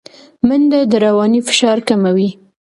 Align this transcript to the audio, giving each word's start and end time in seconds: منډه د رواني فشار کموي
منډه 0.47 0.79
د 0.91 0.93
رواني 1.05 1.39
فشار 1.47 1.77
کموي 1.87 2.29